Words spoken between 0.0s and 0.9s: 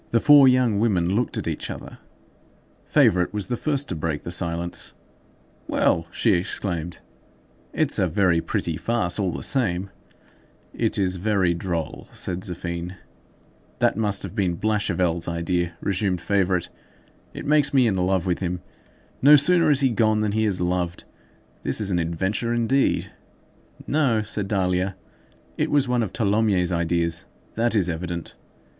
The four young